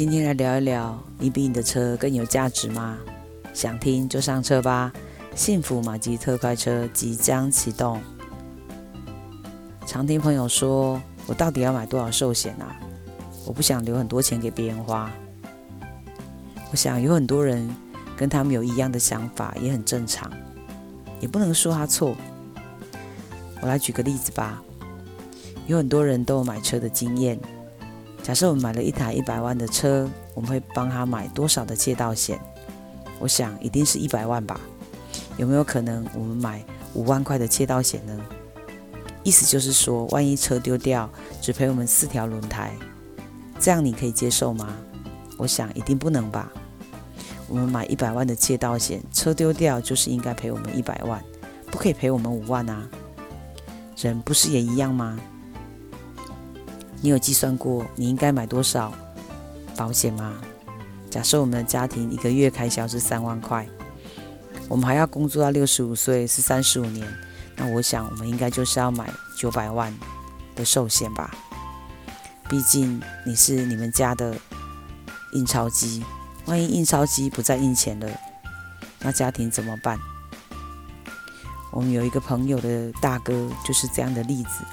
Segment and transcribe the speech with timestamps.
[0.00, 2.96] 今天来聊一聊，你比你的车更有价值吗？
[3.52, 4.90] 想听就上车吧！
[5.34, 8.00] 幸福马吉特快车即将启动。
[9.86, 12.80] 常听朋友说，我到底要买多少寿险啊？
[13.44, 15.10] 我不想留很多钱给别人花。
[16.70, 17.68] 我想有很多人
[18.16, 20.32] 跟他们有一样的想法，也很正常，
[21.20, 22.16] 也不能说他错。
[23.60, 24.62] 我来举个例子吧。
[25.66, 27.38] 有很多人都有买车的经验。
[28.30, 32.38] 假设我们买了一台一百万的车，我们会帮他买多少的借道险？
[33.18, 34.60] 我想一定是一百万吧。
[35.36, 36.64] 有没有可能我们买
[36.94, 38.16] 五万块的借道险呢？
[39.24, 41.10] 意思就是说，万一车丢掉，
[41.42, 42.72] 只赔我们四条轮胎，
[43.58, 44.76] 这样你可以接受吗？
[45.36, 46.52] 我想一定不能吧。
[47.48, 51.20] 我们买一百万的借道险，车丢掉就是应该赔我们一百万，
[51.66, 52.88] 不可以赔我们五万啊。
[53.96, 55.18] 人不是也一样吗？
[57.00, 58.92] 你有计算过你应该买多少
[59.76, 60.34] 保险吗？
[61.10, 63.66] 假设我们的家庭一个月开销是三万块，
[64.68, 67.06] 我们还要工作到六十五岁，是三十五年，
[67.56, 69.92] 那我想我们应该就是要买九百万
[70.54, 71.34] 的寿险吧。
[72.48, 74.36] 毕竟你是你们家的
[75.32, 76.04] 印钞机，
[76.44, 78.08] 万一印钞机不再印钱了，
[79.00, 79.98] 那家庭怎么办？
[81.72, 84.64] 我们有一个朋友的大哥就是这样的例子。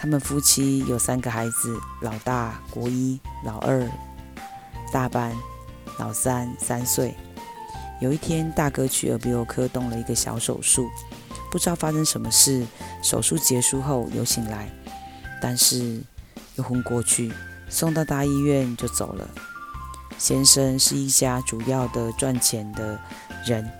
[0.00, 3.86] 他们夫妻有三个孩子，老大国一，老二
[4.90, 5.36] 大班，
[5.98, 7.14] 老三三岁。
[8.00, 10.88] 有一天，大哥去耳鼻喉科动了一个小手术，
[11.50, 12.66] 不知道发生什么事。
[13.02, 14.70] 手术结束后有醒来，
[15.38, 16.00] 但是
[16.54, 17.30] 又昏过去，
[17.68, 19.28] 送到大医院就走了。
[20.16, 22.98] 先生是一家主要的赚钱的
[23.44, 23.70] 人，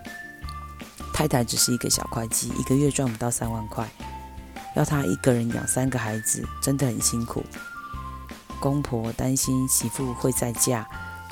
[1.14, 3.88] 太太只是一个小会计，一个月赚不到三万块。
[4.74, 7.44] 要他一个人养三个孩子，真的很辛苦。
[8.60, 10.86] 公婆担心媳妇会再嫁，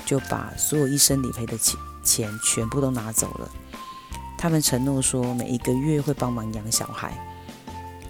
[0.04, 3.48] 就把所有医生理赔的钱钱全部都拿走了。
[4.36, 7.12] 他们承诺说，每一个月会帮忙养小孩，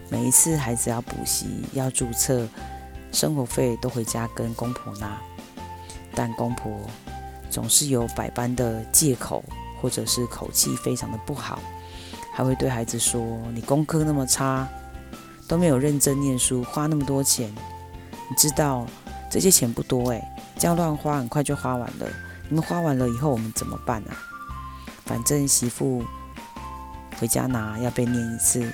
[0.08, 2.47] 每一次孩子要补习、要注册，
[3.12, 5.19] 生活费都回家跟公婆拿。
[6.14, 6.81] 但公婆
[7.50, 9.44] 总是有百般的借口，
[9.81, 11.58] 或者是口气非常的不好，
[12.32, 13.20] 还会对孩子说
[13.52, 14.69] ：“你功课那么差。”
[15.48, 17.50] 都没有认真念书，花那么多钱，
[18.28, 18.86] 你知道
[19.31, 20.22] 这些钱不多诶，
[20.59, 22.06] 这样乱花很快就花完了。
[22.50, 24.12] 你们花完了以后，我们怎么办啊？
[25.06, 26.04] 反正媳妇
[27.19, 28.70] 回家拿要被念一次，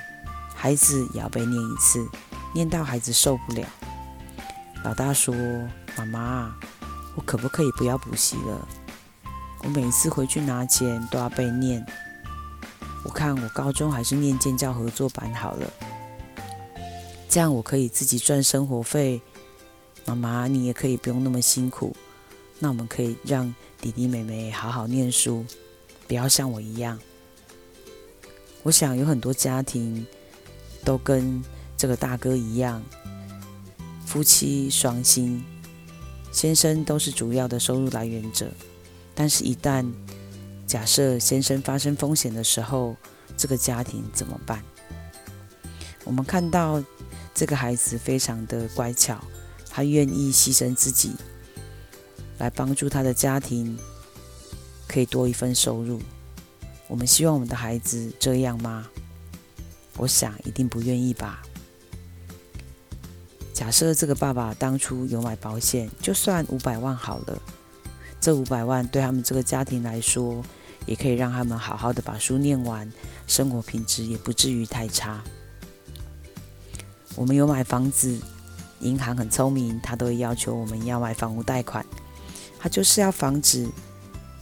[0.53, 2.05] 孩子也要被念一次，
[2.53, 3.65] 念到孩子受不了。
[4.83, 5.35] 老大说
[5.97, 6.55] ：“妈妈，
[7.15, 8.69] 我可不可以不要补习了？
[9.63, 11.87] 我每次回去拿钱都要被念。
[13.05, 15.67] 我看我高中还是念建教合作班好了。”
[17.35, 19.21] 这样我可以自己赚生活费，
[20.05, 21.93] 妈妈你也可以不用那么辛苦。
[22.61, 25.45] 那我们可以让弟弟妹妹好好念书，
[26.07, 26.97] 不要像我一样。
[28.63, 30.07] 我想有很多家庭
[30.85, 31.43] 都跟
[31.77, 32.81] 这个大哥一样，
[34.07, 35.43] 夫妻双薪，
[36.31, 38.49] 先生都是主要的收入来源者。
[39.13, 39.85] 但是，一旦
[40.69, 42.95] 假设先生发生风险的时候，
[43.37, 44.63] 这个家庭怎么办？
[46.05, 46.81] 我们看到。
[47.35, 49.19] 这个孩子非常的乖巧，
[49.69, 51.13] 他愿意牺牲自己
[52.39, 53.77] 来帮助他的家庭，
[54.87, 56.01] 可以多一份收入。
[56.87, 58.87] 我们希望我们的孩子这样吗？
[59.97, 61.43] 我想一定不愿意吧。
[63.53, 67.43] 假设这个爸爸当初有买保险，就算五百万好了，
[68.21, 70.45] 这五百万对他们这个家庭来说，
[70.87, 72.93] 也可以让他们好好的把书念完，
[73.27, 75.23] 生活品质也不至于太差。
[77.17, 78.19] 我们有买房子，
[78.81, 81.85] 银行很聪明，他都会要求我们要买房屋贷款，
[82.59, 83.69] 他就是要防止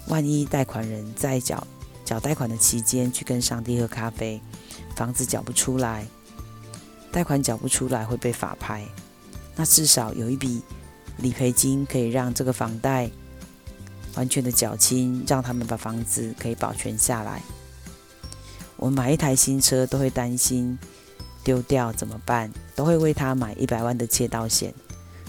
[0.08, 1.66] 万一贷款人在缴
[2.04, 4.40] 缴贷款的期间去跟上帝喝咖啡，
[4.96, 6.06] 房子缴不出来，
[7.10, 8.86] 贷款缴不出来会被法拍，
[9.54, 10.62] 那至少有一笔
[11.18, 13.10] 理赔金可以让这个房贷
[14.14, 17.42] 完全的缴清，让他们把房子可以保全下来。
[18.76, 20.78] 我们买一台新车都会担心。
[21.44, 22.52] 丢掉怎么办？
[22.74, 24.74] 都会为他买一百万的窃盗险。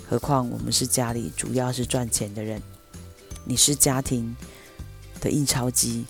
[0.08, 2.62] 何况我们是家里主要是赚钱的人，
[3.46, 4.36] 你是家庭
[5.20, 6.06] 的印钞机，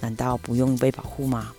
[0.00, 1.52] 难道不用被保护吗？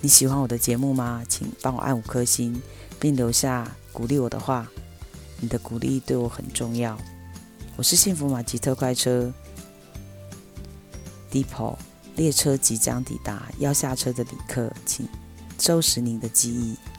[0.00, 1.24] 你喜欢我的节目吗？
[1.28, 2.60] 请帮我按五颗星，
[3.00, 4.68] 并留下鼓励我的话。
[5.40, 6.96] 你的鼓励对我很重要。
[7.76, 9.32] 我是幸福马吉特快车
[11.30, 11.76] ，Depot
[12.16, 15.08] 列车即将抵达，要下车的旅客请
[15.58, 16.93] 收拾您的记忆。